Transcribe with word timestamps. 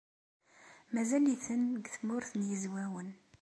Mazal-iten 0.93 1.61
deg 1.75 1.85
Tmurt 1.93 2.31
n 2.35 2.47
Yizwawen. 2.49 3.09